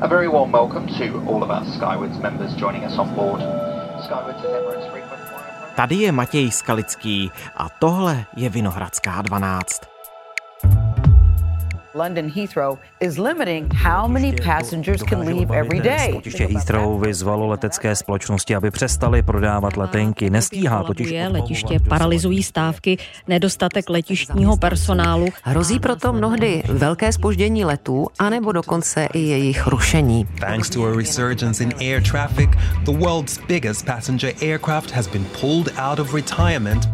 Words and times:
A 0.00 0.06
very 0.06 0.28
warm 0.28 0.52
welcome 0.52 0.86
to 0.86 1.26
all 1.26 1.42
of 1.42 1.50
our 1.50 1.64
Skywards 1.66 2.18
members 2.18 2.54
joining 2.54 2.84
us 2.84 2.98
on 2.98 3.14
board. 3.16 3.40
Skywards 4.04 4.38
is 4.38 4.50
Emirates 4.50 4.90
frequent 4.90 5.20
Tady 5.76 5.94
je 5.94 6.12
Matěj 6.12 6.50
Skalický 6.50 7.30
a 7.56 7.68
tohle 7.68 8.24
je 8.36 8.48
Vinohradská 8.48 9.22
12. 9.22 9.97
London 11.98 12.30
Heathrow 12.30 12.78
is 13.00 13.18
limiting 13.18 13.70
how 13.74 14.08
many 14.08 14.32
passengers 14.32 15.02
can 15.02 15.20
leave 15.26 15.50
every 15.50 15.80
day. 15.80 16.12
Letiště 16.14 16.46
Heathrow 16.46 17.00
vyzvalo 17.00 17.46
letecké 17.46 17.96
společnosti, 17.96 18.54
aby 18.54 18.70
přestali 18.70 19.22
prodávat 19.22 19.76
letenky. 19.76 20.30
Nestíhá 20.30 20.84
totiž 20.84 21.14
letiště 21.28 21.78
paralyzují 21.88 22.42
stávky, 22.42 22.98
nedostatek 23.28 23.90
letištního 23.90 24.56
personálu. 24.56 25.26
Hrozí 25.42 25.80
proto 25.80 26.12
mnohdy 26.12 26.62
velké 26.68 27.12
spoždění 27.12 27.64
letů, 27.64 28.06
anebo 28.18 28.52
dokonce 28.52 29.08
i 29.12 29.18
jejich 29.18 29.66
rušení. 29.66 30.28
Thanks 30.40 30.70
to 30.70 30.84
a 30.84 30.96
resurgence 30.96 31.64
in 31.64 31.72
air 31.80 32.02
traffic, 32.02 32.50
the 32.84 32.92
world's 32.92 33.38
biggest 33.48 33.86
passenger 33.86 34.32
aircraft 34.42 34.90
has 34.90 35.06
been 35.06 35.24
pulled 35.40 35.72
out 35.78 35.98
of 35.98 36.14
retirement 36.14 36.88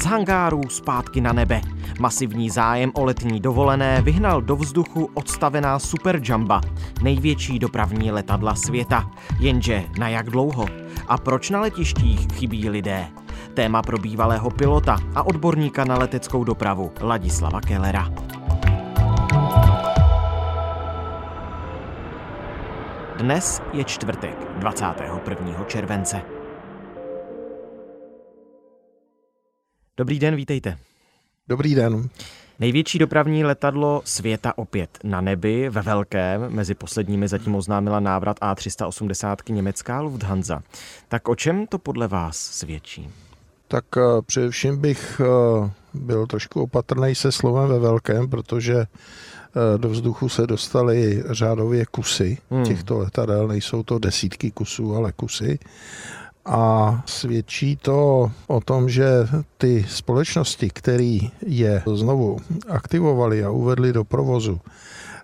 Z 0.00 0.04
hangárů 0.04 0.60
zpátky 0.68 1.20
na 1.20 1.32
nebe. 1.32 1.60
Masivní 2.00 2.50
zájem 2.50 2.92
o 2.94 3.04
letní 3.04 3.40
dovolené 3.40 4.02
vyhnal 4.02 4.42
do 4.42 4.56
vzduchu 4.56 5.10
odstavená 5.14 5.78
Super 5.78 6.20
Jumba, 6.24 6.60
největší 7.02 7.58
dopravní 7.58 8.12
letadla 8.12 8.54
světa. 8.54 9.10
Jenže 9.38 9.84
na 9.98 10.08
jak 10.08 10.30
dlouho? 10.30 10.66
A 11.08 11.18
proč 11.18 11.50
na 11.50 11.60
letištích 11.60 12.32
chybí 12.32 12.68
lidé? 12.68 13.06
Téma 13.54 13.82
pro 13.82 13.98
bývalého 13.98 14.50
pilota 14.50 14.96
a 15.14 15.22
odborníka 15.22 15.84
na 15.84 15.98
leteckou 15.98 16.44
dopravu 16.44 16.92
Ladislava 17.00 17.60
Kellera. 17.60 18.12
Dnes 23.18 23.62
je 23.72 23.84
čtvrtek, 23.84 24.36
21. 24.58 25.64
července. 25.64 26.22
Dobrý 29.96 30.18
den, 30.18 30.36
vítejte. 30.36 30.89
Dobrý 31.50 31.74
den. 31.74 32.08
Největší 32.60 32.98
dopravní 32.98 33.44
letadlo 33.44 34.02
světa 34.04 34.58
opět 34.58 34.98
na 35.04 35.20
nebi, 35.20 35.68
ve 35.70 35.82
velkém, 35.82 36.46
mezi 36.48 36.74
posledními 36.74 37.28
zatím 37.28 37.54
oznámila 37.54 38.00
návrat 38.00 38.40
A380 38.40 39.36
německá 39.48 40.00
Lufthansa. 40.00 40.62
Tak 41.08 41.28
o 41.28 41.34
čem 41.34 41.66
to 41.66 41.78
podle 41.78 42.08
vás 42.08 42.36
svědčí? 42.36 43.10
Tak 43.68 43.84
uh, 43.96 44.02
především 44.26 44.80
bych 44.80 45.20
uh, 45.20 45.70
byl 45.94 46.26
trošku 46.26 46.62
opatrný 46.62 47.14
se 47.14 47.32
slovem 47.32 47.68
ve 47.68 47.78
velkém, 47.78 48.30
protože 48.30 48.76
uh, 48.76 49.80
do 49.80 49.88
vzduchu 49.88 50.28
se 50.28 50.46
dostaly 50.46 51.22
řádově 51.30 51.86
kusy 51.86 52.38
hmm. 52.50 52.64
těchto 52.64 52.98
letadel, 52.98 53.48
nejsou 53.48 53.82
to 53.82 53.98
desítky 53.98 54.50
kusů, 54.50 54.96
ale 54.96 55.12
kusy. 55.12 55.58
A 56.44 57.02
svědčí 57.06 57.76
to 57.76 58.30
o 58.46 58.60
tom, 58.60 58.88
že 58.88 59.04
ty 59.58 59.86
společnosti, 59.88 60.70
které 60.70 61.18
je 61.46 61.82
znovu 61.94 62.38
aktivovali 62.68 63.44
a 63.44 63.50
uvedli 63.50 63.92
do 63.92 64.04
provozu, 64.04 64.60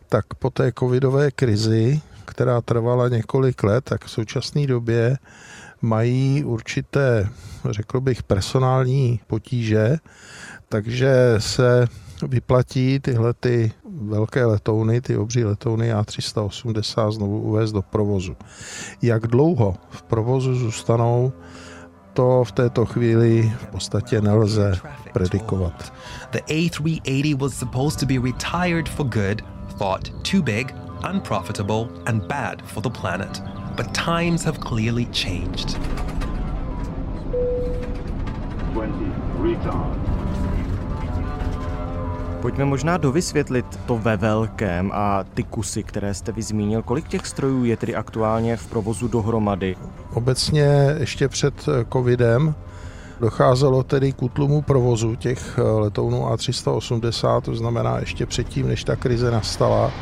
tak 0.08 0.34
po 0.34 0.50
té 0.50 0.72
covidové 0.78 1.30
krizi, 1.30 2.00
která 2.24 2.60
trvala 2.60 3.08
několik 3.08 3.62
let, 3.62 3.84
tak 3.84 4.04
v 4.04 4.10
současné 4.10 4.66
době 4.66 5.18
mají 5.82 6.44
určité, 6.44 7.28
řekl 7.70 8.00
bych, 8.00 8.22
personální 8.22 9.20
potíže, 9.26 9.96
takže 10.68 11.34
se 11.38 11.86
vyplatí 12.28 13.00
tyhle 13.00 13.34
ty 13.34 13.72
velké 14.00 14.44
letouny, 14.44 15.00
ty 15.00 15.16
obří 15.16 15.44
letouny 15.44 15.94
A380 15.94 17.12
znovu 17.12 17.40
uvést 17.40 17.72
do 17.72 17.82
provozu. 17.82 18.36
Jak 19.02 19.26
dlouho 19.26 19.76
v 19.90 20.02
provozu 20.02 20.54
zůstanou, 20.54 21.32
to 22.12 22.44
v 22.44 22.52
této 22.52 22.86
chvíli 22.86 23.52
v 23.58 23.66
podstatě 23.66 24.20
nelze 24.20 24.72
predikovat. 25.12 25.92
The 26.30 26.38
A380 26.38 27.38
was 27.38 27.54
supposed 27.54 28.00
to 28.00 28.06
be 28.06 28.30
retired 28.30 28.88
for 28.88 29.06
good, 29.06 29.42
thought 29.78 30.10
too 30.30 30.42
big, 30.42 30.74
unprofitable 31.10 31.88
and 32.06 32.22
bad 32.26 32.62
for 32.62 32.82
the 32.82 33.00
planet. 33.00 33.42
But 33.76 33.86
times 33.92 34.44
have 34.44 34.58
clearly 34.60 35.04
changed. 35.12 35.78
20, 38.72 38.92
retard. 39.42 40.15
Pojďme 42.42 42.64
možná 42.64 42.96
dovysvětlit 42.96 43.66
to 43.86 43.98
ve 43.98 44.16
velkém 44.16 44.90
a 44.94 45.24
ty 45.34 45.42
kusy, 45.42 45.82
které 45.82 46.14
jste 46.14 46.32
vy 46.32 46.42
zmínil. 46.42 46.82
Kolik 46.82 47.08
těch 47.08 47.26
strojů 47.26 47.64
je 47.64 47.76
tedy 47.76 47.94
aktuálně 47.94 48.56
v 48.56 48.66
provozu 48.66 49.08
dohromady? 49.08 49.76
Obecně 50.14 50.96
ještě 50.98 51.28
před 51.28 51.54
covidem 51.92 52.54
docházelo 53.20 53.82
tedy 53.82 54.12
k 54.12 54.22
útlumu 54.22 54.62
provozu 54.62 55.14
těch 55.14 55.58
letounů 55.58 56.22
A380, 56.22 57.40
to 57.40 57.54
znamená 57.54 57.98
ještě 57.98 58.26
předtím, 58.26 58.68
než 58.68 58.84
ta 58.84 58.96
krize 58.96 59.30
nastala. 59.30 59.92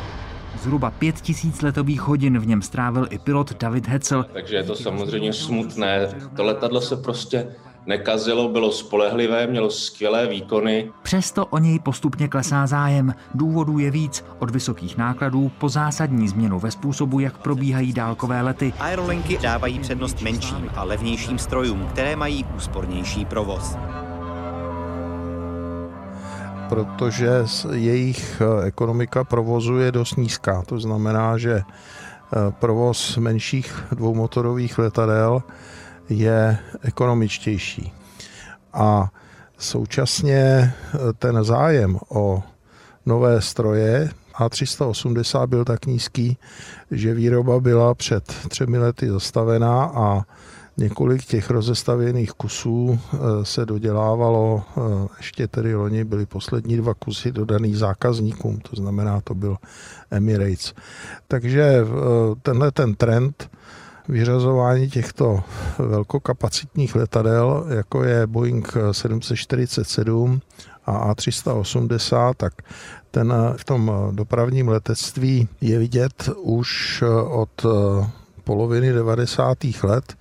Zhruba 0.61 0.91
pět 0.91 1.15
tisíc 1.21 1.61
letových 1.61 2.01
hodin 2.01 2.39
v 2.39 2.47
něm 2.47 2.61
strávil 2.61 3.07
i 3.09 3.17
pilot 3.17 3.61
David 3.61 3.87
Hetzel. 3.87 4.25
Takže 4.33 4.55
je 4.55 4.63
to 4.63 4.75
samozřejmě 4.75 5.33
smutné. 5.33 6.07
To 6.35 6.43
letadlo 6.43 6.81
se 6.81 6.97
prostě 6.97 7.47
nekazilo, 7.85 8.49
bylo 8.49 8.71
spolehlivé, 8.71 9.47
mělo 9.47 9.69
skvělé 9.69 10.27
výkony. 10.27 10.91
Přesto 11.03 11.45
o 11.45 11.57
něj 11.57 11.79
postupně 11.79 12.27
klesá 12.27 12.67
zájem. 12.67 13.13
Důvodů 13.33 13.79
je 13.79 13.91
víc, 13.91 14.25
od 14.39 14.51
vysokých 14.51 14.97
nákladů 14.97 15.51
po 15.57 15.69
zásadní 15.69 16.27
změnu 16.27 16.59
ve 16.59 16.71
způsobu, 16.71 17.19
jak 17.19 17.37
probíhají 17.37 17.93
dálkové 17.93 18.41
lety. 18.41 18.73
Aerolinky 18.79 19.37
dávají 19.37 19.79
přednost 19.79 20.21
menším 20.21 20.69
a 20.75 20.83
levnějším 20.83 21.39
strojům, 21.39 21.87
které 21.91 22.15
mají 22.15 22.45
úspornější 22.55 23.25
provoz 23.25 23.77
protože 26.69 27.29
jejich 27.71 28.41
ekonomika 28.63 29.23
provozu 29.23 29.77
je 29.77 29.91
dost 29.91 30.15
nízká. 30.17 30.63
To 30.65 30.79
znamená, 30.79 31.37
že 31.37 31.61
provoz 32.59 33.17
menších 33.17 33.83
dvoumotorových 33.91 34.77
letadel 34.77 35.43
je 36.09 36.57
ekonomičtější. 36.81 37.93
A 38.73 39.11
současně 39.57 40.73
ten 41.19 41.43
zájem 41.43 41.99
o 42.09 42.43
nové 43.05 43.41
stroje 43.41 44.09
A380 44.39 45.47
byl 45.47 45.65
tak 45.65 45.85
nízký, 45.85 46.37
že 46.91 47.13
výroba 47.13 47.59
byla 47.59 47.93
před 47.93 48.23
třemi 48.49 48.77
lety 48.77 49.09
zastavená 49.09 49.83
a 49.83 50.21
několik 50.77 51.25
těch 51.25 51.49
rozestavěných 51.49 52.31
kusů 52.31 52.99
se 53.43 53.65
dodělávalo, 53.65 54.63
ještě 55.17 55.47
tedy 55.47 55.75
loni 55.75 56.03
byly 56.03 56.25
poslední 56.25 56.77
dva 56.77 56.93
kusy 56.93 57.31
dodaný 57.31 57.75
zákazníkům, 57.75 58.59
to 58.59 58.75
znamená, 58.75 59.21
to 59.21 59.35
byl 59.35 59.57
Emirates. 60.11 60.73
Takže 61.27 61.85
tenhle 62.41 62.71
ten 62.71 62.95
trend 62.95 63.49
vyřazování 64.07 64.89
těchto 64.89 65.43
velkokapacitních 65.79 66.95
letadel, 66.95 67.65
jako 67.69 68.03
je 68.03 68.27
Boeing 68.27 68.73
747 68.91 70.41
a 70.85 71.13
A380, 71.13 72.33
tak 72.37 72.53
ten 73.11 73.33
v 73.57 73.63
tom 73.63 73.91
dopravním 74.11 74.67
letectví 74.67 75.47
je 75.61 75.79
vidět 75.79 76.29
už 76.37 77.03
od 77.27 77.65
poloviny 78.43 78.93
90. 78.93 79.57
let, 79.83 80.17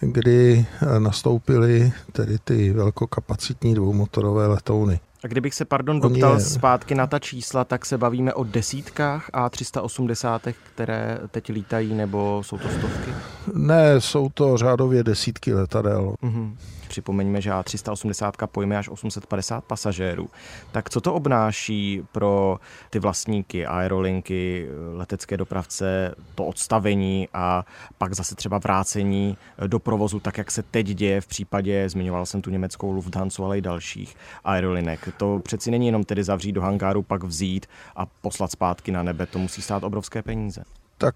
kdy 0.00 0.66
nastoupily 0.98 1.92
tedy 2.12 2.38
ty 2.44 2.72
velkokapacitní 2.72 3.74
dvoumotorové 3.74 4.46
letouny. 4.46 5.00
A 5.24 5.26
kdybych 5.26 5.54
se, 5.54 5.64
pardon, 5.64 6.00
doptal 6.00 6.34
je... 6.34 6.40
zpátky 6.40 6.94
na 6.94 7.06
ta 7.06 7.18
čísla, 7.18 7.64
tak 7.64 7.86
se 7.86 7.98
bavíme 7.98 8.34
o 8.34 8.44
desítkách 8.44 9.30
A380, 9.30 10.54
které 10.74 11.18
teď 11.30 11.48
lítají, 11.48 11.94
nebo 11.94 12.42
jsou 12.42 12.58
to 12.58 12.68
stovky? 12.68 13.10
Ne, 13.54 14.00
jsou 14.00 14.28
to 14.28 14.56
řádově 14.56 15.04
desítky 15.04 15.54
letadel. 15.54 16.14
Mm-hmm. 16.22 16.56
Připomeňme, 16.88 17.40
že 17.40 17.50
A380 17.50 18.46
pojme 18.46 18.78
až 18.78 18.88
850 18.88 19.64
pasažérů. 19.64 20.28
Tak 20.72 20.90
co 20.90 21.00
to 21.00 21.14
obnáší 21.14 22.02
pro 22.12 22.58
ty 22.90 22.98
vlastníky, 22.98 23.66
aerolinky, 23.66 24.68
letecké 24.94 25.36
dopravce, 25.36 26.14
to 26.34 26.44
odstavení 26.44 27.28
a 27.34 27.64
pak 27.98 28.14
zase 28.14 28.34
třeba 28.34 28.58
vrácení 28.58 29.36
do 29.66 29.78
provozu, 29.78 30.20
tak 30.20 30.38
jak 30.38 30.50
se 30.50 30.62
teď 30.62 30.86
děje 30.86 31.20
v 31.20 31.26
případě, 31.26 31.88
zmiňoval 31.88 32.26
jsem 32.26 32.42
tu 32.42 32.50
německou 32.50 32.92
Lufthansa, 32.92 33.44
ale 33.44 33.58
i 33.58 33.60
dalších 33.60 34.16
aerolinek. 34.44 35.07
To 35.12 35.40
přeci 35.44 35.70
není 35.70 35.86
jenom 35.86 36.04
tedy 36.04 36.24
zavřít 36.24 36.52
do 36.52 36.60
hangáru, 36.60 37.02
pak 37.02 37.24
vzít 37.24 37.66
a 37.96 38.06
poslat 38.06 38.50
zpátky 38.50 38.92
na 38.92 39.02
nebe. 39.02 39.26
To 39.26 39.38
musí 39.38 39.62
stát 39.62 39.84
obrovské 39.84 40.22
peníze 40.22 40.64
tak 41.00 41.14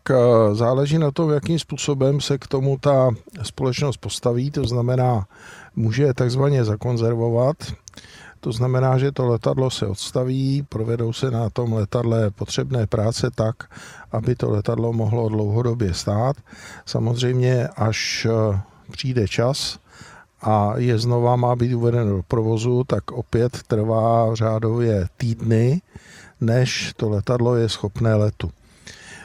záleží 0.53 0.99
na 0.99 1.11
tom, 1.11 1.31
jakým 1.31 1.59
způsobem 1.59 2.21
se 2.21 2.39
k 2.39 2.47
tomu 2.47 2.79
ta 2.79 3.11
společnost 3.43 3.97
postaví, 3.97 4.51
to 4.51 4.65
znamená, 4.65 5.27
může 5.77 6.15
takzvaně 6.15 6.65
zakonzervovat, 6.65 7.57
To 8.43 8.53
znamená, 8.53 8.99
že 8.99 9.13
to 9.13 9.27
letadlo 9.27 9.71
se 9.71 9.87
odstaví, 9.87 10.67
provedou 10.69 11.13
se 11.13 11.31
na 11.31 11.51
tom 11.51 11.73
letadle 11.73 12.31
potřebné 12.31 12.87
práce 12.87 13.31
tak, 13.35 13.57
aby 14.13 14.35
to 14.35 14.51
letadlo 14.51 14.93
mohlo 14.93 15.29
dlouhodobě 15.29 15.95
stát. 15.95 16.37
Samozřejmě, 16.87 17.69
až 17.69 18.27
eh, 18.27 18.61
přijde 18.91 19.29
čas 19.29 19.79
a 20.43 20.73
je 20.77 20.99
znova 20.99 21.37
má 21.37 21.57
být 21.57 21.75
uvedeno 21.75 22.17
do 22.17 22.23
provozu, 22.29 22.85
tak 22.85 23.11
opět 23.11 23.63
trvá 23.67 24.35
řádově 24.35 25.07
týdny, 25.17 25.83
než 26.41 26.93
to 26.97 27.09
letadlo 27.09 27.57
je 27.57 27.69
schopné 27.69 28.15
letu. 28.15 28.51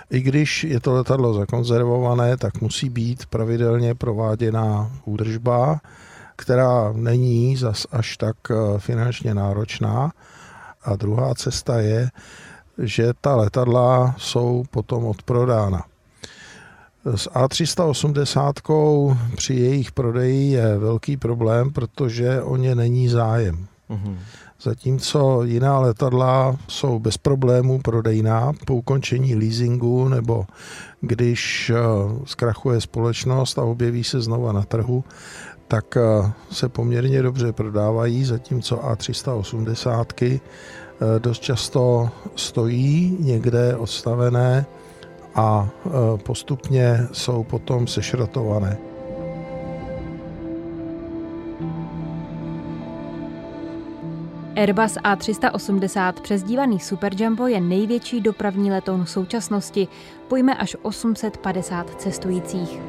I 0.10 0.22
když 0.22 0.64
je 0.64 0.80
to 0.80 0.94
letadlo 0.94 1.34
zakonzervované, 1.34 2.38
tak 2.38 2.62
musí 2.62 2.90
být 2.90 3.26
pravidelně 3.26 3.96
prováděná 3.96 4.92
údržba, 5.06 5.82
která 6.36 6.94
není 6.94 7.58
zas 7.58 7.88
až 7.92 8.18
tak 8.18 8.36
eh, 8.52 8.80
finančně 8.80 9.34
náročná. 9.34 10.12
A 10.84 10.96
druhá 10.96 11.36
cesta 11.36 11.80
je, 11.80 12.10
že 12.78 13.14
ta 13.22 13.36
letadla 13.36 14.16
jsou 14.18 14.64
potom 14.72 15.06
odprodána. 15.06 15.84
S 17.16 17.30
A380 17.30 19.18
při 19.36 19.54
jejich 19.54 19.92
prodeji 19.92 20.52
je 20.52 20.78
velký 20.78 21.18
problém, 21.18 21.74
protože 21.74 22.42
o 22.42 22.56
ně 22.56 22.76
není 22.76 23.10
zájem. 23.10 23.68
Mm-hmm. 23.90 24.18
Zatímco 24.62 25.44
jiná 25.44 25.80
letadla 25.80 26.58
jsou 26.68 27.00
bez 27.00 27.18
problémů 27.18 27.82
prodejná 27.82 28.54
po 28.66 28.76
ukončení 28.76 29.36
leasingu 29.36 30.08
nebo 30.08 30.46
když 31.02 31.70
eh, 31.70 31.76
zkrachuje 32.26 32.82
společnost 32.82 33.60
a 33.60 33.64
objeví 33.64 34.04
se 34.04 34.22
znova 34.22 34.52
na 34.52 34.62
trhu, 34.62 35.04
tak 35.68 35.98
eh, 35.98 36.32
se 36.52 36.70
poměrně 36.70 37.22
dobře 37.22 37.52
prodávají, 37.52 38.26
zatímco 38.26 38.76
A380 38.76 40.06
eh, 40.22 40.40
dost 41.20 41.42
často 41.42 42.10
stojí 42.36 43.18
někde 43.20 43.76
odstavené 43.76 44.66
a 45.38 45.70
postupně 46.24 47.08
jsou 47.12 47.44
potom 47.44 47.88
sešrotované. 47.88 48.78
Airbus 54.56 54.98
A380 54.98 56.14
přezdívaný 56.14 56.80
Superjumbo 56.80 57.48
je 57.48 57.62
největší 57.62 58.22
dopravní 58.22 58.72
letoun 58.72 59.06
současnosti. 59.06 59.88
Pojme 60.28 60.56
až 60.56 60.78
850 60.82 62.02
cestujících. 62.02 62.80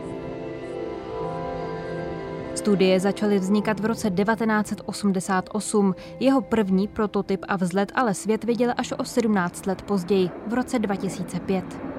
Studie 2.55 3.01
začaly 3.01 3.39
vznikat 3.39 3.81
v 3.81 3.85
roce 3.85 4.11
1988. 4.11 5.95
Jeho 6.21 6.41
první 6.41 6.89
prototyp 6.89 7.45
a 7.49 7.57
vzlet 7.57 7.93
ale 7.95 8.15
svět 8.15 8.45
viděl 8.45 8.73
až 8.77 8.93
o 8.99 9.05
17 9.05 9.67
let 9.67 9.83
později, 9.83 10.31
v 10.47 10.55
roce 10.55 10.79
2005. 10.79 11.98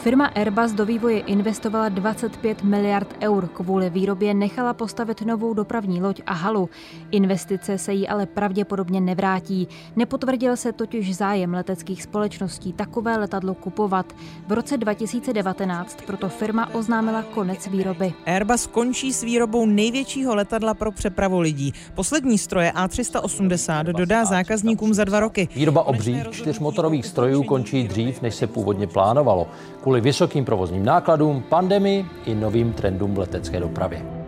Firma 0.00 0.26
Airbus 0.26 0.72
do 0.72 0.86
vývoje 0.86 1.20
investovala 1.20 1.88
25 1.88 2.62
miliard 2.62 3.16
eur. 3.22 3.48
Kvůli 3.48 3.90
výrobě 3.90 4.34
nechala 4.34 4.74
postavit 4.74 5.22
novou 5.22 5.54
dopravní 5.54 6.02
loď 6.02 6.22
a 6.26 6.32
halu. 6.32 6.68
Investice 7.10 7.78
se 7.78 7.92
jí 7.92 8.08
ale 8.08 8.26
pravděpodobně 8.26 9.00
nevrátí. 9.00 9.68
Nepotvrdil 9.96 10.56
se 10.56 10.72
totiž 10.72 11.16
zájem 11.16 11.54
leteckých 11.54 12.02
společností 12.02 12.72
takové 12.72 13.16
letadlo 13.16 13.54
kupovat. 13.54 14.12
V 14.48 14.52
roce 14.52 14.76
2019 14.76 16.02
proto 16.06 16.28
firma 16.28 16.74
oznámila 16.74 17.22
konec 17.22 17.66
výroby. 17.66 18.12
Airbus 18.26 18.66
končí 18.66 19.12
s 19.12 19.22
výrobou 19.22 19.66
největšího 19.66 20.34
letadla 20.34 20.74
pro 20.74 20.92
přepravu 20.92 21.40
lidí. 21.40 21.72
Poslední 21.94 22.38
stroje 22.38 22.72
A380 22.76 23.84
dodá 23.84 24.24
zákazníkům 24.24 24.94
za 24.94 25.04
dva 25.04 25.20
roky. 25.20 25.48
Výroba 25.54 25.82
obří 25.82 26.22
čtyřmotorových 26.30 27.06
strojů 27.06 27.42
končí 27.42 27.88
dřív, 27.88 28.22
než 28.22 28.34
se 28.34 28.46
původně 28.46 28.86
plánovalo 28.86 29.46
kvůli 29.89 29.89
vysokým 29.98 30.44
provozním 30.44 30.84
nákladům, 30.84 31.42
pandemii 31.48 32.06
i 32.26 32.34
novým 32.34 32.72
trendům 32.72 33.14
v 33.14 33.18
letecké 33.18 33.60
dopravě. 33.60 34.20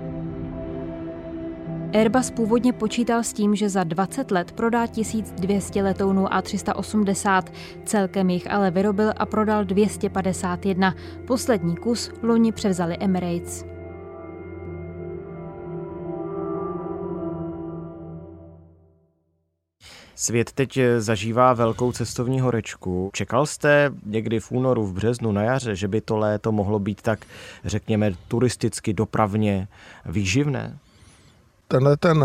Airbus 1.92 2.30
původně 2.30 2.72
počítal 2.72 3.22
s 3.22 3.32
tím, 3.32 3.54
že 3.54 3.68
za 3.68 3.84
20 3.84 4.30
let 4.30 4.52
prodá 4.52 4.86
1200 4.86 5.82
letounů 5.82 6.24
A380, 6.24 7.42
celkem 7.84 8.30
jich 8.30 8.50
ale 8.50 8.70
vyrobil 8.70 9.12
a 9.16 9.26
prodal 9.26 9.64
251. 9.64 10.94
Poslední 11.26 11.76
kus 11.76 12.10
loni 12.22 12.52
převzali 12.52 12.96
Emirates. 13.00 13.71
Svět 20.14 20.52
teď 20.52 20.78
zažívá 20.98 21.52
velkou 21.52 21.92
cestovní 21.92 22.40
horečku. 22.40 23.10
Čekal 23.12 23.46
jste 23.46 23.90
někdy 24.06 24.40
v 24.40 24.52
únoru, 24.52 24.86
v 24.86 24.92
březnu, 24.92 25.32
na 25.32 25.42
jaře, 25.42 25.76
že 25.76 25.88
by 25.88 26.00
to 26.00 26.16
léto 26.16 26.52
mohlo 26.52 26.78
být 26.78 27.02
tak, 27.02 27.24
řekněme, 27.64 28.12
turisticky, 28.28 28.92
dopravně 28.92 29.68
výživné? 30.06 30.78
Tenhle 31.68 31.96
ten 31.96 32.24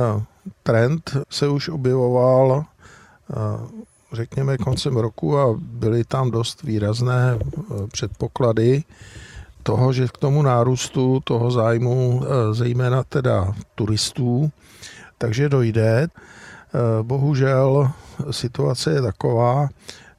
trend 0.64 1.18
se 1.30 1.48
už 1.48 1.70
objevoval 1.70 2.66
eh, 3.30 3.36
řekněme 4.14 4.58
koncem 4.58 4.98
roku 4.98 5.40
a 5.40 5.56
byly 5.60 6.04
tam 6.04 6.32
dost 6.32 6.64
výrazné 6.64 7.40
eh, 7.40 7.88
předpoklady 7.88 8.84
toho, 9.64 9.94
že 9.94 10.08
k 10.08 10.18
tomu 10.18 10.42
nárůstu 10.42 11.20
toho 11.24 11.52
zájmu, 11.52 12.24
eh, 12.24 12.54
zejména 12.54 13.04
teda 13.04 13.54
turistů, 13.76 14.52
takže 15.18 15.50
dojde. 15.50 16.08
Eh, 16.74 17.04
bohužel 17.04 17.92
situace 18.32 18.92
je 18.92 19.02
taková, 19.02 19.70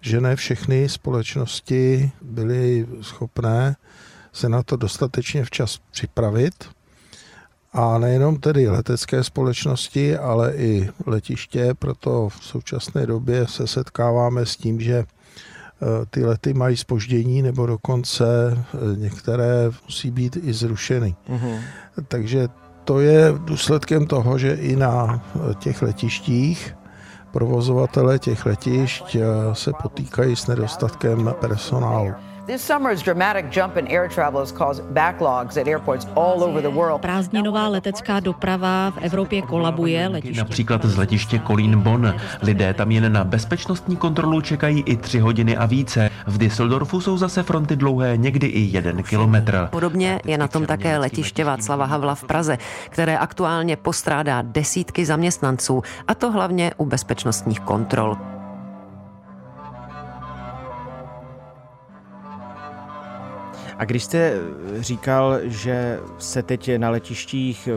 že 0.01 0.21
ne 0.21 0.37
všechny 0.37 0.89
společnosti 0.89 2.11
byly 2.23 2.87
schopné 3.01 3.77
se 4.33 4.49
na 4.49 4.63
to 4.63 4.77
dostatečně 4.77 5.45
včas 5.45 5.79
připravit. 5.91 6.65
A 7.73 7.99
nejenom 7.99 8.37
tedy 8.37 8.69
letecké 8.69 9.25
společnosti, 9.25 10.17
ale 10.17 10.55
i 10.55 10.91
letiště, 11.07 11.75
proto 11.79 12.29
v 12.29 12.45
současné 12.45 13.07
době 13.07 13.47
se 13.47 13.67
setkáváme 13.67 14.47
s 14.47 14.57
tím, 14.57 14.81
že 14.81 14.95
eh, 14.95 15.07
ty 16.11 16.25
lety 16.25 16.55
mají 16.55 16.77
spoždění 16.77 17.43
nebo 17.43 17.67
dokonce 17.67 18.27
eh, 18.53 18.97
některé 18.97 19.71
musí 19.85 20.11
být 20.11 20.37
i 20.43 20.53
zrušeny. 20.53 21.17
Mm-hmm. 21.29 21.61
Takže 22.09 22.49
to 22.89 23.01
je 23.01 23.35
důsledkem 23.39 24.07
toho, 24.07 24.39
že 24.39 24.55
i 24.55 24.77
na 24.77 25.21
těch 25.59 25.83
letištích 25.83 26.75
provozovatele 27.31 28.19
těch 28.19 28.47
letišť 28.47 29.15
eh, 29.15 29.25
se 29.53 29.73
potýkají 29.83 30.37
s 30.37 30.47
nedostatkem 30.47 31.35
personálu. 31.41 32.13
This 32.49 32.63
summer's 32.63 33.03
dramatic 33.03 33.51
jump 33.51 33.77
in 33.77 33.87
air 33.87 34.09
travel 34.09 34.41
has 34.41 34.53
caused 34.53 34.83
backlogs 34.95 35.61
at 35.61 35.69
airports 35.69 36.07
all 36.17 36.43
over 36.43 36.63
the 36.63 36.69
world. 36.69 37.01
Prázdninová 37.01 37.69
letecká 37.69 38.21
doprava 38.21 38.91
v 38.91 38.99
Evropě 39.01 39.43
kolabuje. 39.43 40.09
Letiště. 40.09 40.41
Například 40.41 40.85
z 40.85 40.97
letiště 40.97 41.39
Kolín 41.39 41.81
Bonn. 41.81 42.15
Lidé 42.43 42.75
tam 42.75 42.91
jen 42.91 43.13
na 43.13 43.25
bezpečnostní 43.25 43.97
kontrolu 43.97 44.41
čekají 44.41 44.83
i 44.87 44.97
tři 44.97 45.19
hodiny 45.19 45.57
a 45.57 45.67
více. 45.67 46.11
V 46.27 46.39
Düsseldorfu 46.39 47.01
jsou 47.01 47.19
zase 47.19 47.43
fronty 47.43 47.77
dlouhé 47.77 48.17
někdy 48.17 48.47
i 48.47 48.61
jeden 48.61 49.03
kilometr. 49.03 49.69
Podobně 49.71 50.21
je 50.25 50.39
na 50.39 50.49
tom 50.49 50.67
také 50.67 50.99
letiště 50.99 51.45
Václava 51.45 51.85
Havla 51.85 52.15
v 52.15 52.25
Praze, 52.25 52.59
které 52.91 53.19
aktuálně 53.19 53.77
postrádá 53.77 54.43
desítky 54.43 55.05
zaměstnanců, 55.05 55.83
a 56.09 56.15
to 56.15 56.31
hlavně 56.31 56.73
u 56.77 56.85
bezpečnostních 56.85 57.61
kontrol. 57.61 58.38
A 63.79 63.85
když 63.85 64.05
jste 64.05 64.33
říkal, 64.81 65.39
že 65.43 66.01
se 66.19 66.43
teď 66.43 66.71
na 66.77 66.91
letištích 66.91 67.69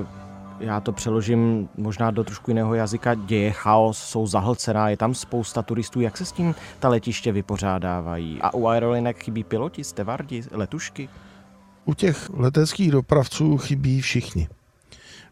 já 0.62 0.80
to 0.80 0.92
přeložím 0.92 1.70
možná 1.78 2.12
do 2.12 2.24
trošku 2.24 2.52
jiného 2.52 2.74
jazyka, 2.74 3.14
děje 3.14 3.52
chaos, 3.52 3.98
jsou 3.98 4.28
zahlcená, 4.28 4.90
je 4.90 4.98
tam 4.98 5.14
spousta 5.14 5.62
turistů. 5.62 6.02
Jak 6.02 6.18
se 6.18 6.26
s 6.26 6.32
tím 6.32 6.56
ta 6.80 6.90
letiště 6.90 7.32
vypořádávají? 7.32 8.42
A 8.42 8.54
u 8.54 8.68
aerolinek 8.68 9.24
chybí 9.24 9.44
piloti, 9.44 9.84
stevardi, 9.84 10.44
letušky? 10.52 11.10
U 11.86 11.94
těch 11.94 12.30
leteckých 12.30 12.92
dopravců 12.92 13.58
chybí 13.58 14.02
všichni. 14.02 14.48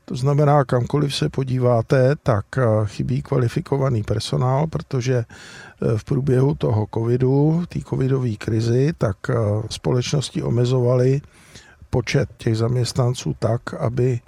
To 0.09 0.15
znamená, 0.15 0.65
kamkoliv 0.65 1.15
se 1.15 1.29
podíváte, 1.29 2.15
tak 2.23 2.45
eh, 2.57 2.65
chybí 2.85 3.21
kvalifikovaný 3.21 4.03
personál, 4.03 4.67
protože 4.67 5.15
eh, 5.15 5.97
v 5.97 6.03
průběhu 6.03 6.55
toho 6.55 6.87
covidu, 6.93 7.63
té 7.69 7.79
covidové 7.79 8.35
krizi, 8.35 8.93
tak 8.97 9.17
eh, 9.29 9.33
společnosti 9.69 10.43
omezovaly 10.43 11.21
počet 11.89 12.29
těch 12.37 12.57
zaměstnanců 12.57 13.35
tak, 13.39 13.73
aby 13.73 14.19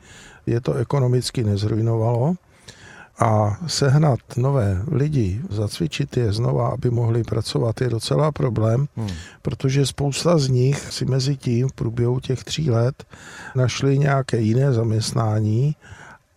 je 0.45 0.61
to 0.61 0.73
ekonomicky 0.73 1.43
nezrujnovalo 1.43 2.35
a 3.21 3.57
sehnat 3.67 4.19
nové 4.37 4.83
lidi, 4.91 5.41
zacvičit 5.49 6.17
je 6.17 6.33
znova, 6.33 6.69
aby 6.69 6.89
mohli 6.89 7.23
pracovat, 7.23 7.81
je 7.81 7.89
docela 7.89 8.31
problém, 8.31 8.87
hmm. 8.97 9.09
protože 9.41 9.85
spousta 9.85 10.37
z 10.37 10.47
nich 10.47 10.77
si 10.77 11.05
mezi 11.05 11.37
tím 11.37 11.69
v 11.69 11.73
průběhu 11.73 12.19
těch 12.19 12.43
tří 12.43 12.69
let 12.69 13.03
našli 13.55 13.99
nějaké 13.99 14.37
jiné 14.41 14.73
zaměstnání 14.73 15.75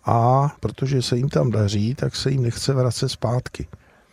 a 0.04 0.52
protože 0.60 1.02
se 1.02 1.16
jim 1.16 1.28
tam 1.28 1.50
daří, 1.50 1.94
tak 1.94 2.16
se 2.16 2.30
jim 2.30 2.42
nechce 2.42 2.72
vracet 2.72 3.08
zpátky. 3.08 3.66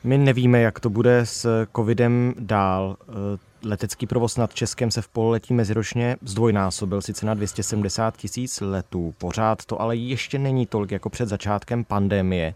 My 0.03 0.17
nevíme, 0.17 0.61
jak 0.61 0.79
to 0.79 0.89
bude 0.89 1.25
s 1.25 1.65
covidem 1.75 2.33
dál. 2.39 2.97
Letecký 3.63 4.07
provoz 4.07 4.37
nad 4.37 4.53
Českem 4.53 4.91
se 4.91 5.01
v 5.01 5.07
pololetí 5.07 5.53
meziročně 5.53 6.15
zdvojnásobil 6.21 7.01
sice 7.01 7.25
na 7.25 7.33
270 7.33 8.17
tisíc 8.17 8.61
letů. 8.61 9.13
Pořád 9.17 9.65
to 9.65 9.81
ale 9.81 9.95
ještě 9.95 10.39
není 10.39 10.65
tolik 10.65 10.91
jako 10.91 11.09
před 11.09 11.29
začátkem 11.29 11.83
pandemie. 11.83 12.53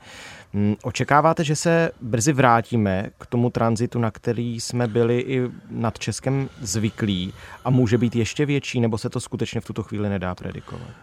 Hmm, 0.54 0.76
očekáváte, 0.84 1.44
že 1.44 1.56
se 1.56 1.92
brzy 2.02 2.34
vrátíme 2.34 3.10
k 3.18 3.26
tomu 3.26 3.50
tranzitu, 3.50 4.00
na 4.00 4.12
který 4.12 4.60
jsme 4.60 4.88
byli 4.88 5.20
i 5.20 5.52
nad 5.70 6.00
Českem 6.00 6.50
zvyklí 6.62 7.34
a 7.66 7.70
může 7.70 7.98
být 7.98 8.16
ještě 8.16 8.46
větší, 8.46 8.80
nebo 8.80 8.98
se 8.98 9.10
to 9.10 9.20
skutečně 9.20 9.62
v 9.62 9.66
tuto 9.66 9.84
chvíli 9.84 10.10
nedá 10.10 10.36
predikovat? 10.36 10.96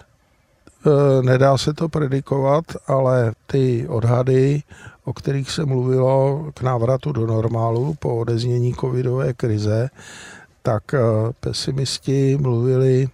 E, 0.87 1.23
nedá 1.23 1.59
se 1.59 1.75
to 1.75 1.89
predikovat, 1.89 2.65
ale 2.87 3.33
ty 3.47 3.89
odhady, 3.89 4.63
o 5.05 5.13
kterých 5.13 5.51
se 5.51 5.67
mluvilo 5.67 6.47
k 6.55 6.63
návratu 6.63 7.13
do 7.13 7.27
normálu 7.27 7.95
po 7.95 8.17
odeznění 8.17 8.75
covidové 8.75 9.33
krize, 9.33 9.91
tak 10.63 10.95
e, 10.95 10.99
pesimisti 11.41 12.39
mluvili 12.41 13.09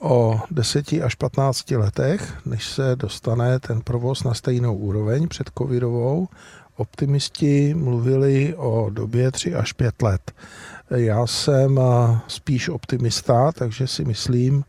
o 0.00 0.40
10 0.50 0.92
až 0.92 1.14
15 1.14 1.70
letech, 1.70 2.46
než 2.46 2.68
se 2.68 2.96
dostane 2.96 3.58
ten 3.58 3.80
provoz 3.80 4.24
na 4.24 4.34
stejnou 4.34 4.76
úroveň 4.76 5.28
před 5.28 5.50
covidovou. 5.58 6.28
Optimisti 6.76 7.74
mluvili 7.74 8.54
o 8.56 8.90
době 8.90 9.30
3 9.30 9.54
až 9.54 9.72
5 9.72 10.02
let. 10.02 10.32
Já 10.90 11.26
jsem 11.26 11.78
e, 11.78 11.82
spíš 12.28 12.68
optimista, 12.68 13.52
takže 13.52 13.86
si 13.86 14.04
myslím, 14.04 14.64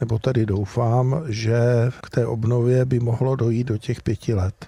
nebo 0.00 0.18
tady 0.18 0.46
doufám, 0.46 1.22
že 1.28 1.60
k 2.02 2.10
té 2.10 2.26
obnově 2.26 2.84
by 2.84 3.00
mohlo 3.00 3.36
dojít 3.36 3.64
do 3.64 3.78
těch 3.78 4.02
pěti 4.02 4.34
let. 4.34 4.66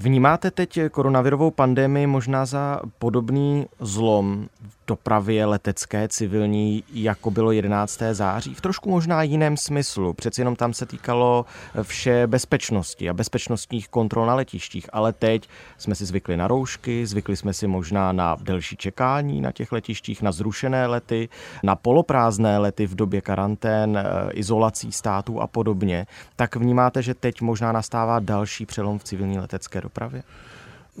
Vnímáte 0.00 0.50
teď 0.50 0.78
koronavirovou 0.90 1.50
pandemii 1.50 2.06
možná 2.06 2.46
za 2.46 2.80
podobný 2.98 3.66
zlom 3.80 4.48
v 4.68 4.78
dopravě 4.86 5.46
letecké, 5.46 6.08
civilní, 6.08 6.84
jako 6.92 7.30
bylo 7.30 7.52
11. 7.52 8.00
září? 8.12 8.54
V 8.54 8.60
trošku 8.60 8.90
možná 8.90 9.22
jiném 9.22 9.56
smyslu. 9.56 10.14
Přeci 10.14 10.40
jenom 10.40 10.56
tam 10.56 10.72
se 10.72 10.86
týkalo 10.86 11.44
vše 11.82 12.26
bezpečnosti 12.26 13.08
a 13.08 13.14
bezpečnostních 13.14 13.88
kontrol 13.88 14.26
na 14.26 14.34
letištích, 14.34 14.86
ale 14.92 15.12
teď 15.12 15.48
jsme 15.78 15.94
si 15.94 16.04
zvykli 16.04 16.36
na 16.36 16.48
roušky, 16.48 17.06
zvykli 17.06 17.36
jsme 17.36 17.52
si 17.52 17.66
možná 17.66 18.12
na 18.12 18.36
delší 18.40 18.76
čekání 18.76 19.40
na 19.40 19.52
těch 19.52 19.72
letištích, 19.72 20.22
na 20.22 20.32
zrušené 20.32 20.86
lety, 20.86 21.28
na 21.62 21.76
poloprázdné 21.76 22.58
lety 22.58 22.86
v 22.86 22.94
době 22.94 23.20
karantén, 23.20 23.96
eh, 23.96 24.30
izolací 24.32 24.92
států 24.92 25.40
a 25.40 25.46
podobně. 25.46 26.06
Tak 26.36 26.56
vnímáte, 26.56 27.02
že 27.02 27.14
teď 27.14 27.40
možná 27.40 27.72
nastává 27.72 28.20
další 28.20 28.66
přelom 28.66 28.98
v 28.98 29.04
civilní 29.04 29.38
letecké? 29.38 29.87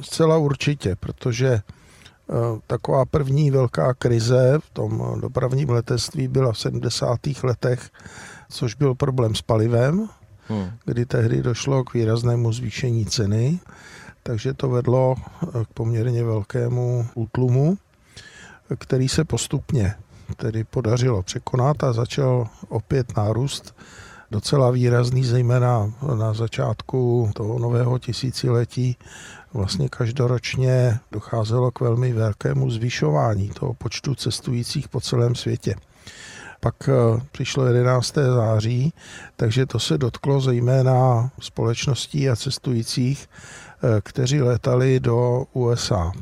Zcela 0.00 0.36
určitě, 0.36 0.96
protože 0.96 1.48
eh, 1.48 1.62
taková 2.66 3.04
první 3.04 3.50
velká 3.50 3.94
krize 3.94 4.58
v 4.58 4.70
tom 4.70 5.20
dopravním 5.20 5.70
letectví 5.70 6.28
byla 6.28 6.52
v 6.52 6.58
70. 6.58 7.18
letech, 7.42 7.90
což 8.50 8.74
byl 8.74 8.94
problém 8.94 9.34
s 9.34 9.42
palivem, 9.42 10.08
hmm. 10.48 10.70
kdy 10.84 11.06
tehdy 11.06 11.42
došlo 11.42 11.84
k 11.84 11.94
výraznému 11.94 12.52
zvýšení 12.52 13.06
ceny, 13.06 13.60
takže 14.22 14.54
to 14.54 14.68
vedlo 14.68 15.14
eh, 15.18 15.64
k 15.64 15.68
poměrně 15.74 16.24
velkému 16.24 17.06
útlumu, 17.14 17.78
který 18.78 19.08
se 19.08 19.24
postupně 19.24 19.94
tedy 20.36 20.64
podařilo 20.64 21.22
překonat 21.22 21.84
a 21.84 21.92
začal 21.92 22.48
opět 22.68 23.16
nárůst 23.16 23.74
docela 24.30 24.70
výrazný, 24.70 25.24
zejména 25.24 25.92
na 26.18 26.34
začátku 26.34 27.30
toho 27.34 27.58
nového 27.58 27.98
tisíciletí. 27.98 28.96
Vlastně 29.52 29.88
každoročně 29.88 31.00
docházelo 31.12 31.70
k 31.70 31.80
velmi 31.80 32.12
velkému 32.12 32.70
zvyšování 32.70 33.48
toho 33.48 33.74
počtu 33.74 34.14
cestujících 34.14 34.88
po 34.88 35.00
celém 35.00 35.34
světě. 35.34 35.74
Pak 36.60 36.74
eh, 36.88 37.20
přišlo 37.32 37.66
11. 37.66 38.14
září, 38.14 38.92
takže 39.36 39.66
to 39.66 39.78
se 39.78 39.98
dotklo 39.98 40.40
zejména 40.40 41.30
společností 41.40 42.28
a 42.28 42.36
cestujících, 42.36 43.28
eh, 43.28 44.00
kteří 44.00 44.42
letali 44.42 45.00
do 45.00 45.44
USA. 45.52 46.12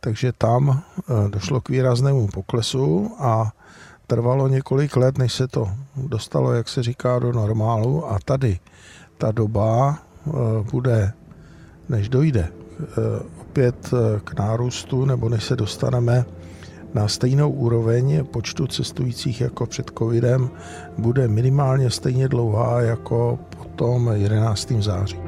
Takže 0.00 0.32
tam 0.32 0.82
eh, 0.98 1.28
došlo 1.28 1.60
k 1.60 1.68
výraznému 1.68 2.28
poklesu 2.28 3.10
a 3.18 3.52
trvalo 4.12 4.48
několik 4.48 4.96
let, 4.96 5.18
než 5.18 5.32
se 5.32 5.48
to 5.48 5.68
dostalo, 5.96 6.52
jak 6.52 6.68
se 6.68 6.82
říká, 6.82 7.18
do 7.18 7.32
normálu 7.32 8.12
a 8.12 8.18
tady 8.24 8.58
ta 9.18 9.32
doba 9.32 9.98
eh, 9.98 10.30
bude, 10.72 11.12
než 11.88 12.08
dojde 12.08 12.48
eh, 12.48 12.84
opět 13.40 13.90
eh, 13.92 14.20
k 14.24 14.38
nárůstu, 14.38 15.04
nebo 15.04 15.28
než 15.28 15.44
se 15.44 15.56
dostaneme 15.56 16.24
na 16.94 17.08
stejnou 17.08 17.50
úroveň 17.50 18.24
počtu 18.24 18.66
cestujících 18.66 19.40
jako 19.40 19.66
před 19.66 19.90
covidem, 19.98 20.50
bude 20.98 21.28
minimálně 21.28 21.90
stejně 21.90 22.28
dlouhá 22.28 22.80
jako 22.80 23.38
po 23.58 23.64
tom 23.64 24.10
11. 24.12 24.72
září. 24.72 25.21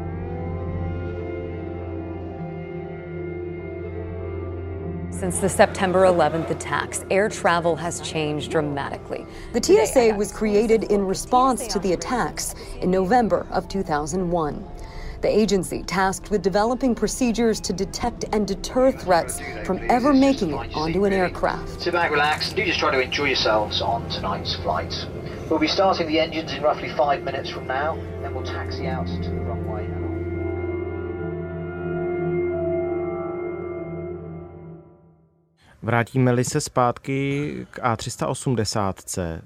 Since 5.24 5.38
the 5.38 5.48
September 5.48 6.02
11th 6.02 6.50
attacks, 6.50 7.02
air 7.10 7.30
travel 7.30 7.76
has 7.76 8.02
changed 8.02 8.50
dramatically. 8.50 9.24
The 9.54 9.62
TSA 9.62 10.14
was 10.18 10.30
created 10.30 10.92
in 10.92 11.02
response 11.02 11.66
to 11.68 11.78
the 11.78 11.94
attacks 11.94 12.54
in 12.82 12.90
November 12.90 13.46
of 13.50 13.66
2001. 13.66 14.62
The 15.22 15.28
agency 15.28 15.82
tasked 15.82 16.30
with 16.30 16.42
developing 16.42 16.94
procedures 16.94 17.58
to 17.62 17.72
detect 17.72 18.26
and 18.34 18.46
deter 18.46 18.92
threats 18.92 19.40
from 19.64 19.80
ever 19.88 20.12
making 20.12 20.50
it 20.50 20.74
onto 20.74 21.06
an 21.06 21.14
aircraft. 21.14 21.80
Sit 21.80 21.94
back, 21.94 22.10
relax, 22.10 22.48
and 22.48 22.56
do 22.56 22.66
just 22.66 22.78
try 22.78 22.90
to 22.90 23.00
enjoy 23.00 23.28
yourselves 23.28 23.80
on 23.80 24.06
tonight's 24.10 24.54
flight. 24.56 24.92
We'll 25.48 25.58
be 25.58 25.68
starting 25.68 26.06
the 26.06 26.20
engines 26.20 26.52
in 26.52 26.62
roughly 26.62 26.90
five 26.98 27.22
minutes 27.22 27.48
from 27.48 27.66
now, 27.66 27.94
then 28.20 28.34
we'll 28.34 28.44
taxi 28.44 28.86
out 28.88 29.06
to 29.06 29.30
the 29.30 29.40
runway. 29.40 30.13
Vrátíme-li 35.84 36.44
se 36.44 36.60
zpátky 36.60 37.66
k 37.70 37.78
A380, 37.78 39.40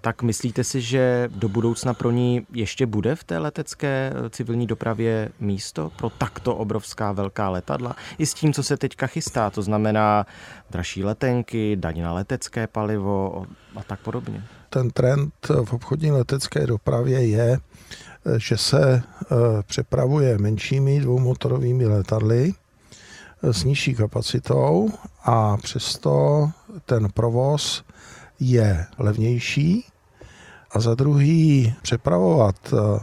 tak 0.00 0.22
myslíte 0.22 0.64
si, 0.64 0.80
že 0.80 1.28
do 1.34 1.48
budoucna 1.48 1.94
pro 1.94 2.10
ní 2.10 2.46
ještě 2.52 2.86
bude 2.86 3.14
v 3.16 3.24
té 3.24 3.38
letecké 3.38 4.12
civilní 4.30 4.66
dopravě 4.66 5.28
místo 5.40 5.92
pro 5.96 6.10
takto 6.10 6.56
obrovská 6.56 7.12
velká 7.12 7.48
letadla? 7.48 7.96
I 8.18 8.26
s 8.26 8.34
tím, 8.34 8.52
co 8.52 8.62
se 8.62 8.76
teďka 8.76 9.06
chystá, 9.06 9.50
to 9.50 9.62
znamená 9.62 10.26
dražší 10.70 11.04
letenky, 11.04 11.76
daň 11.76 12.02
na 12.02 12.12
letecké 12.12 12.66
palivo 12.66 13.46
a 13.76 13.82
tak 13.82 14.00
podobně. 14.00 14.44
Ten 14.70 14.90
trend 14.90 15.34
v 15.64 15.72
obchodní 15.72 16.10
letecké 16.10 16.66
dopravě 16.66 17.26
je, 17.26 17.58
že 18.36 18.56
se 18.56 19.02
eh, 19.02 19.36
přepravuje 19.62 20.38
menšími 20.38 21.00
dvoumotorovými 21.00 21.86
letadly, 21.86 22.52
s 23.52 23.64
nižší 23.64 23.94
kapacitou 23.94 24.90
a 25.24 25.56
přesto 25.56 26.50
ten 26.86 27.08
provoz 27.14 27.84
je 28.40 28.86
levnější 28.98 29.84
a 30.70 30.80
za 30.80 30.94
druhý 30.94 31.74
přepravovat 31.82 32.56
eh, 32.72 33.00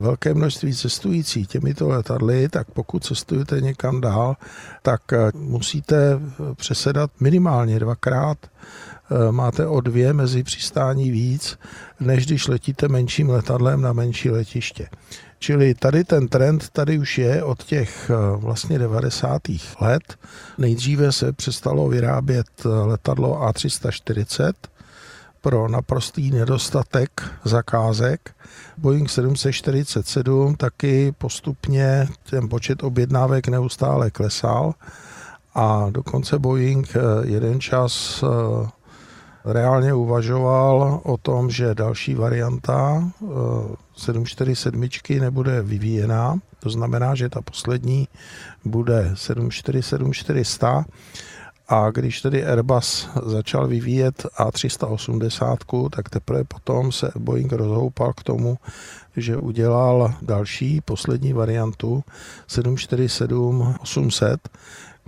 velké 0.00 0.34
množství 0.34 0.74
cestující 0.74 1.46
těmito 1.46 1.88
letadly, 1.88 2.48
tak 2.48 2.70
pokud 2.70 3.04
cestujete 3.04 3.60
někam 3.60 4.00
dál, 4.00 4.36
tak 4.82 5.12
eh, 5.12 5.30
musíte 5.34 6.20
přesedat 6.54 7.10
minimálně 7.20 7.78
dvakrát. 7.78 8.38
Eh, 8.46 9.32
máte 9.32 9.66
o 9.66 9.80
dvě 9.80 10.12
mezi 10.12 10.42
přistání 10.42 11.10
víc, 11.10 11.58
než 12.00 12.26
když 12.26 12.48
letíte 12.48 12.88
menším 12.88 13.30
letadlem 13.30 13.80
na 13.80 13.92
menší 13.92 14.30
letiště. 14.30 14.88
Čili 15.38 15.74
tady 15.74 16.04
ten 16.04 16.28
trend 16.28 16.68
tady 16.68 16.98
už 16.98 17.18
je 17.18 17.42
od 17.42 17.64
těch 17.64 18.10
eh, 18.10 18.36
vlastně 18.36 18.78
90. 18.78 19.42
let. 19.80 20.16
Nejdříve 20.58 21.12
se 21.12 21.32
přestalo 21.32 21.88
vyrábět 21.88 22.46
eh, 22.64 22.68
letadlo 22.68 23.40
A340 23.40 24.52
pro 25.40 25.68
naprostý 25.68 26.30
nedostatek 26.30 27.10
zakázek. 27.44 28.30
Boeing 28.76 29.10
747 29.10 30.56
taky 30.56 31.12
postupně 31.18 32.08
ten 32.30 32.48
počet 32.48 32.82
objednávek 32.82 33.48
neustále 33.48 34.10
klesal 34.10 34.74
a 35.54 35.86
dokonce 35.90 36.38
Boeing 36.38 36.96
eh, 36.96 37.00
jeden 37.26 37.60
čas 37.60 38.24
reálně 39.52 39.94
uvažoval 39.94 41.00
o 41.04 41.16
tom, 41.16 41.50
že 41.50 41.74
další 41.74 42.14
varianta 42.14 43.10
747 43.96 44.82
eh, 44.84 45.20
nebude 45.20 45.62
vyvíjená. 45.62 46.38
To 46.60 46.70
znamená, 46.70 47.14
že 47.14 47.28
ta 47.28 47.42
poslední 47.42 48.08
bude 48.64 49.10
747 49.14 50.12
400 50.12 50.84
A 51.68 51.90
když 51.90 52.22
tedy 52.22 52.46
Airbus 52.46 53.08
začal 53.26 53.66
vyvíjet 53.66 54.26
A380, 54.38 55.90
tak 55.90 56.08
teprve 56.08 56.44
potom 56.44 56.92
se 56.92 57.12
Boeing 57.18 57.52
rozhoupal 57.52 58.12
k 58.12 58.22
tomu, 58.22 58.58
že 59.16 59.36
udělal 59.36 60.14
další, 60.22 60.80
poslední 60.80 61.32
variantu 61.32 62.04
747-800, 62.48 64.36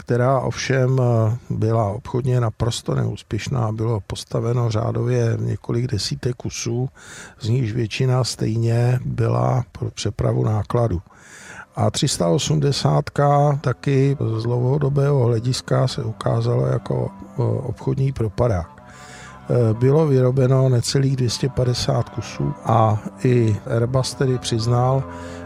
která 0.01 0.41
ovšem 0.41 1.01
byla 1.51 1.89
obchodně 1.89 2.41
naprosto 2.41 2.95
neúspěšná. 2.95 3.73
Bylo 3.73 4.01
postaveno 4.01 4.71
řádově 4.71 5.37
několik 5.41 5.87
desítek 5.87 6.37
kusů, 6.37 6.89
z 7.41 7.49
nichž 7.49 7.73
většina 7.73 8.25
stejně 8.25 9.01
byla 9.05 9.65
pro 9.73 9.91
přepravu 9.91 10.45
nákladu. 10.45 11.03
A 11.77 11.91
380 11.91 13.05
taky 13.61 14.17
z 14.37 14.43
dlouhodobého 14.43 15.25
hlediska 15.25 15.89
se 15.89 16.03
ukázalo 16.03 16.67
jako 16.67 17.11
obchodní 17.63 18.13
propadák. 18.13 18.69
E, 18.71 19.75
bylo 19.75 20.07
vyrobeno 20.07 20.69
necelých 20.69 21.17
250 21.17 22.09
kusů 22.09 22.55
a 22.65 22.99
i 23.25 23.57
Airbus 23.67 24.15
tedy 24.15 24.39
přiznal, 24.39 25.05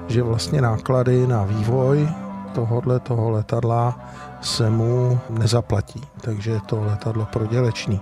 že 0.08 0.22
vlastně 0.22 0.60
náklady 0.60 1.26
na 1.26 1.44
vývoj 1.44 2.08
tohohle 2.54 3.00
toho 3.00 3.30
letadla 3.30 3.98
se 4.44 4.70
mu 4.70 5.20
nezaplatí, 5.30 6.02
takže 6.20 6.50
je 6.50 6.60
to 6.60 6.84
letadlo 6.84 7.26
prodělečný. 7.32 8.00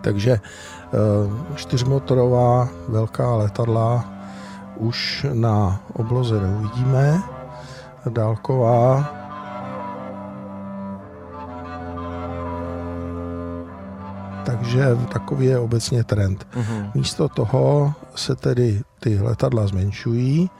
Takže 0.00 0.30
e, 0.32 0.40
čtyřmotorová 1.56 2.68
velká 2.88 3.36
letadla 3.36 4.04
už 4.76 5.26
na 5.32 5.80
obloze 5.92 6.40
neuvidíme, 6.40 7.22
dálková. 8.10 9.14
Takže 14.46 14.96
takový 15.12 15.46
je 15.46 15.58
obecně 15.58 16.04
trend. 16.04 16.46
Mm-hmm. 16.54 16.90
Místo 16.94 17.28
toho 17.28 17.94
se 18.14 18.36
tedy 18.36 18.82
ty 19.00 19.20
letadla 19.20 19.66
zmenšují 19.66 20.50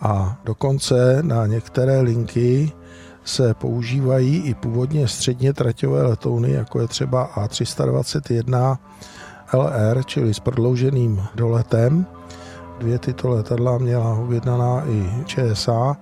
a 0.00 0.36
dokonce 0.44 1.22
na 1.22 1.46
některé 1.46 2.00
linky 2.00 2.72
se 3.28 3.54
používají 3.54 4.36
i 4.36 4.54
původně 4.54 5.08
středně 5.08 5.52
traťové 5.52 6.02
letouny, 6.02 6.52
jako 6.52 6.80
je 6.80 6.88
třeba 6.88 7.30
A321 7.36 8.78
LR, 9.52 10.02
čili 10.04 10.34
s 10.34 10.40
prodlouženým 10.40 11.22
doletem. 11.34 12.06
Dvě 12.78 12.98
tyto 12.98 13.28
letadla 13.28 13.78
měla 13.78 14.14
objednaná 14.14 14.84
i 14.88 15.24
ČSA 15.24 15.96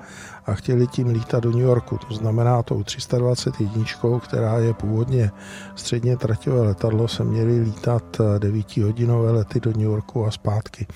a 0.46 0.54
chtěli 0.54 0.86
tím 0.86 1.08
lítat 1.08 1.42
do 1.42 1.50
New 1.50 1.60
Yorku. 1.60 1.98
To 2.08 2.14
znamená 2.14 2.62
tou 2.62 2.82
321, 2.82 3.84
která 4.20 4.58
je 4.58 4.74
původně 4.74 5.30
středně 5.74 6.16
traťové 6.16 6.60
letadlo, 6.60 7.08
se 7.08 7.24
měli 7.24 7.60
lítat 7.60 8.16
9-hodinové 8.38 9.32
lety 9.32 9.60
do 9.60 9.70
New 9.70 9.80
Yorku 9.80 10.26
a 10.26 10.30
zpátky. 10.30 10.86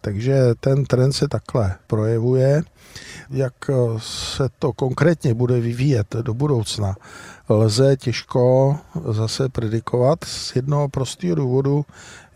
Takže 0.00 0.42
ten 0.60 0.84
trend 0.84 1.12
se 1.12 1.28
takhle 1.28 1.74
projevuje. 1.86 2.62
Jak 3.30 3.54
se 3.98 4.48
to 4.58 4.72
konkrétně 4.72 5.34
bude 5.34 5.60
vyvíjet 5.60 6.16
do 6.22 6.34
budoucna, 6.34 6.96
lze 7.48 7.96
těžko 7.96 8.76
zase 9.10 9.48
predikovat 9.48 10.24
z 10.24 10.56
jednoho 10.56 10.88
prostého 10.88 11.34
důvodu, 11.34 11.84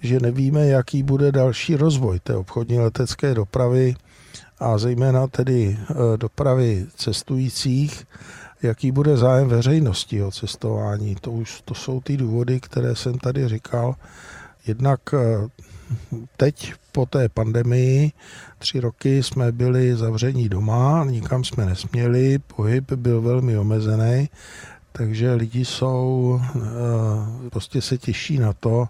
že 0.01 0.21
nevíme, 0.21 0.67
jaký 0.67 1.03
bude 1.03 1.33
další 1.33 1.77
rozvoj 1.77 2.21
té 2.21 2.37
obchodní 2.37 2.79
letecké 2.79 3.35
dopravy 3.35 3.95
a 4.59 4.79
zejména 4.79 5.27
tedy 5.27 5.79
e, 5.79 6.17
dopravy 6.17 6.87
cestujících, 6.97 8.07
jaký 8.63 8.93
bude 8.93 9.17
zájem 9.17 9.49
veřejnosti 9.49 10.23
o 10.23 10.31
cestování. 10.31 11.15
To 11.21 11.33
už 11.33 11.61
to 11.65 11.75
jsou 11.75 12.01
ty 12.01 12.17
důvody, 12.17 12.61
které 12.61 12.97
jsem 12.97 13.19
tady 13.19 13.49
říkal. 13.49 13.95
Jednak 14.67 15.01
e, 15.15 15.49
teď 16.37 16.73
po 16.93 17.07
té 17.07 17.29
pandemii 17.29 18.13
tři 18.59 18.81
roky 18.81 19.23
jsme 19.23 19.53
byli 19.53 19.97
zavření 19.97 20.49
doma, 20.49 21.05
nikam 21.05 21.45
jsme 21.45 21.67
nesměli, 21.67 22.39
pohyb 22.39 22.93
byl 22.93 23.23
velmi 23.23 23.59
omezený, 23.59 24.29
takže 24.97 25.33
lidi 25.33 25.65
jsou, 25.65 26.41
e, 26.57 27.51
prostě 27.51 27.83
se 27.83 27.99
těší 27.99 28.39
na 28.39 28.53
to, 28.53 28.89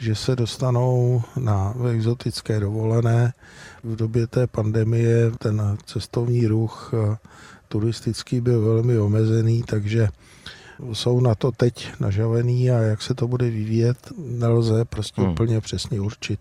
že 0.00 0.14
se 0.14 0.36
dostanou 0.36 1.22
na 1.36 1.74
exotické 1.90 2.60
dovolené. 2.60 3.32
V 3.84 3.96
době 3.96 4.26
té 4.26 4.46
pandemie 4.46 5.30
ten 5.38 5.76
cestovní 5.84 6.46
ruch 6.46 6.94
eh, 6.94 7.16
turistický 7.68 8.40
byl 8.40 8.60
velmi 8.60 8.98
omezený, 8.98 9.62
takže 9.62 10.08
jsou 10.92 11.20
na 11.20 11.34
to 11.34 11.52
teď 11.52 11.88
nažavený 12.00 12.70
a 12.70 12.78
jak 12.78 13.02
se 13.02 13.14
to 13.14 13.28
bude 13.28 13.50
vyvíjet, 13.50 13.96
nelze 14.18 14.84
prostě 14.84 15.22
hmm. 15.22 15.30
úplně 15.30 15.60
přesně 15.60 16.00
určit. 16.00 16.40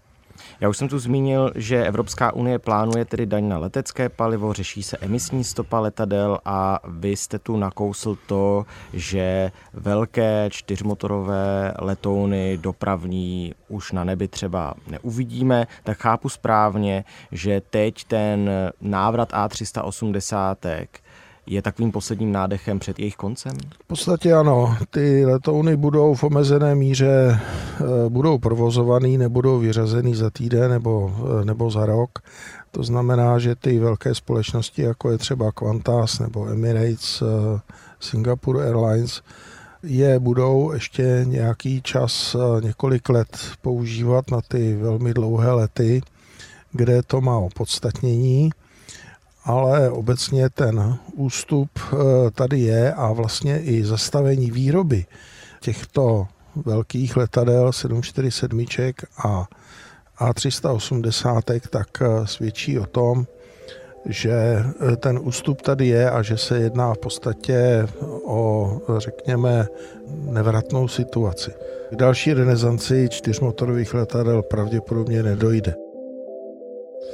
Já 0.61 0.69
už 0.69 0.77
jsem 0.77 0.87
tu 0.87 0.99
zmínil, 0.99 1.51
že 1.55 1.85
Evropská 1.85 2.33
unie 2.33 2.59
plánuje 2.59 3.05
tedy 3.05 3.25
daň 3.25 3.47
na 3.47 3.57
letecké 3.57 4.09
palivo, 4.09 4.53
řeší 4.53 4.83
se 4.83 4.97
emisní 4.97 5.43
stopa 5.43 5.79
letadel 5.79 6.39
a 6.45 6.79
vy 6.87 7.09
jste 7.09 7.39
tu 7.39 7.57
nakousl 7.57 8.17
to, 8.27 8.65
že 8.93 9.51
velké 9.73 10.49
čtyřmotorové 10.51 11.73
letouny 11.79 12.57
dopravní 12.57 13.53
už 13.67 13.91
na 13.91 14.03
nebi 14.03 14.27
třeba 14.27 14.73
neuvidíme, 14.87 15.67
tak 15.83 15.97
chápu 15.97 16.29
správně, 16.29 17.03
že 17.31 17.61
teď 17.69 18.03
ten 18.03 18.49
návrat 18.81 19.31
A380 19.31 20.85
je 21.49 21.61
takovým 21.61 21.91
posledním 21.91 22.31
nádechem 22.31 22.79
před 22.79 22.99
jejich 22.99 23.15
koncem? 23.15 23.53
V 23.83 23.87
podstatě 23.87 24.33
ano. 24.33 24.77
Ty 24.89 25.25
letouny 25.25 25.77
budou 25.77 26.13
v 26.13 26.23
omezené 26.23 26.75
míře 26.75 27.39
eh, 27.39 28.09
budou 28.09 28.37
provozovaný, 28.37 29.17
nebudou 29.17 29.59
vyřazený 29.59 30.15
za 30.15 30.29
týden 30.29 30.71
nebo, 30.71 31.15
eh, 31.41 31.45
nebo 31.45 31.71
za 31.71 31.85
rok. 31.85 32.19
To 32.71 32.83
znamená, 32.83 33.39
že 33.39 33.55
ty 33.55 33.79
velké 33.79 34.15
společnosti, 34.15 34.81
jako 34.81 35.11
je 35.11 35.17
třeba 35.17 35.51
Qantas 35.51 36.19
nebo 36.19 36.47
Emirates, 36.47 37.21
eh, 37.21 37.59
Singapore 37.99 38.65
Airlines, 38.65 39.21
je 39.83 40.19
budou 40.19 40.71
ještě 40.71 41.25
nějaký 41.27 41.81
čas, 41.81 42.35
několik 42.63 43.09
let 43.09 43.37
používat 43.61 44.31
na 44.31 44.41
ty 44.47 44.75
velmi 44.75 45.13
dlouhé 45.13 45.51
lety, 45.51 46.01
kde 46.71 47.03
to 47.03 47.21
má 47.21 47.37
opodstatnění 47.37 48.49
ale 49.49 49.89
obecně 49.89 50.49
ten 50.49 50.97
ústup 51.13 51.69
eh, 51.79 51.95
tady 52.31 52.59
je 52.59 52.93
a 52.93 53.11
vlastně 53.11 53.59
i 53.61 53.83
zastavení 53.83 54.51
výroby 54.51 55.05
těchto 55.61 56.27
velkých 56.55 57.17
letadel 57.17 57.71
747 57.71 58.65
a 59.25 59.47
A380 60.19 61.61
tak 61.69 61.87
eh, 62.01 62.27
svědčí 62.27 62.79
o 62.79 62.85
tom, 62.85 63.25
že 64.05 64.33
eh, 64.33 64.95
ten 64.95 65.19
ústup 65.23 65.61
tady 65.61 65.87
je 65.87 66.11
a 66.11 66.21
že 66.21 66.37
se 66.37 66.57
jedná 66.57 66.93
v 66.93 66.97
podstatě 66.97 67.87
o, 68.25 68.81
řekněme, 68.97 69.67
nevratnou 70.07 70.87
situaci. 70.87 71.51
K 71.91 71.95
další 71.95 72.33
renesanci 72.33 73.07
čtyřmotorových 73.11 73.93
letadel 73.93 74.41
pravděpodobně 74.41 75.23
nedojde. 75.23 75.75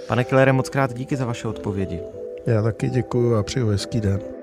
Pane 0.07 0.23
Kellere, 0.23 0.53
moc 0.53 0.69
krát 0.69 0.93
díky 0.93 1.15
za 1.15 1.25
vaše 1.25 1.47
odpovědi. 1.47 1.99
Já 2.45 2.61
taky 2.61 2.89
děkuji 2.89 3.35
a 3.35 3.43
přeju 3.43 3.67
hezký 3.67 4.01
den. 4.01 4.34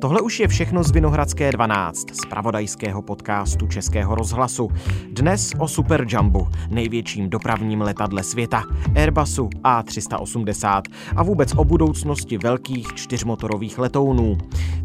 Tohle 0.00 0.20
už 0.20 0.40
je 0.40 0.48
všechno 0.48 0.82
z 0.84 0.90
Vinohradské 0.90 1.52
12, 1.52 2.14
z 2.14 2.26
pravodajského 2.26 3.02
podcastu 3.02 3.66
Českého 3.66 4.14
rozhlasu. 4.14 4.68
Dnes 5.10 5.52
o 5.58 5.68
Super 5.68 6.06
Jumbo, 6.08 6.48
největším 6.70 7.30
dopravním 7.30 7.80
letadle 7.80 8.22
světa, 8.22 8.62
Airbusu 8.96 9.48
A380 9.64 10.82
a 11.16 11.22
vůbec 11.22 11.54
o 11.56 11.64
budoucnosti 11.64 12.38
velkých 12.38 12.94
čtyřmotorových 12.94 13.78
letounů. 13.78 14.38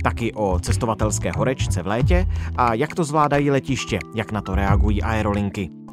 Taky 0.04 0.34
o 0.34 0.60
cestovatelské 0.60 1.32
horečce 1.38 1.84
v 1.84 1.88
létě 1.88 2.28
a 2.58 2.74
jak 2.74 2.96
to 2.96 3.04
zvládají 3.04 3.52
letiště, 3.52 4.00
jak 4.16 4.32
na 4.32 4.42
to 4.42 4.56
reagují 4.56 5.04
aerolinky. 5.04 5.85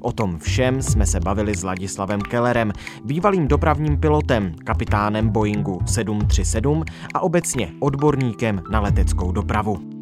O 0.00 0.12
tom 0.12 0.38
všem 0.38 0.82
jsme 0.82 1.06
se 1.06 1.20
bavili 1.20 1.54
s 1.54 1.62
Ladislavem 1.62 2.20
Kellerem, 2.20 2.72
bývalým 3.04 3.48
dopravním 3.48 3.96
pilotem, 3.96 4.54
kapitánem 4.64 5.28
Boeingu 5.28 5.78
737 5.86 6.84
a 7.14 7.20
obecně 7.20 7.72
odborníkem 7.80 8.62
na 8.70 8.80
leteckou 8.80 9.32
dopravu. 9.32 9.98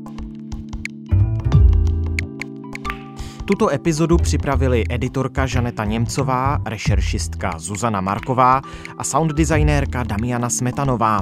Tuto 3.44 3.70
epizodu 3.70 4.16
připravili 4.16 4.84
editorka 4.90 5.46
Žaneta 5.46 5.84
Němcová, 5.84 6.58
rešeršistka 6.64 7.58
Zuzana 7.58 8.00
Marková 8.00 8.62
a 8.98 9.04
sound 9.04 9.32
designérka 9.32 10.02
Damiana 10.02 10.50
Smetanová. 10.50 11.20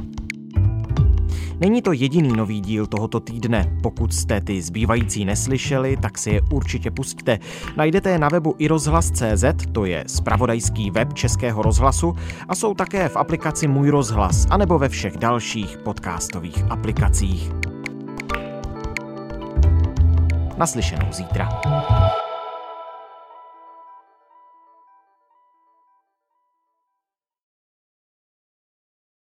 Není 1.61 1.83
to 1.83 1.93
jediný 1.93 2.37
nový 2.37 2.61
díl 2.61 2.87
tohoto 2.87 3.21
týdne. 3.21 3.77
Pokud 3.83 4.15
jste 4.15 4.41
ty 4.41 4.63
zbývající 4.63 5.25
neslyšeli, 5.25 5.97
tak 5.97 6.19
si 6.19 6.31
je 6.31 6.41
určitě 6.53 6.91
pustíte. 6.91 7.39
Najdete 7.77 8.11
je 8.11 8.19
na 8.19 8.29
webu 8.29 8.55
i 8.59 8.69
rozhlas.cz, 8.69 9.45
to 9.73 9.85
je 9.85 10.05
spravodajský 10.07 10.91
web 10.91 11.13
Českého 11.13 11.63
rozhlasu 11.63 12.17
a 12.49 12.55
jsou 12.55 12.75
také 12.75 13.09
v 13.09 13.17
aplikaci 13.17 13.69
Můj 13.69 13.91
rozhlas 13.91 14.47
anebo 14.51 14.79
ve 14.79 14.89
všech 14.89 15.17
dalších 15.17 15.79
podcastových 15.79 16.65
aplikacích. 16.71 17.51
Naslyšenou 20.59 21.07
zítra. 21.13 21.49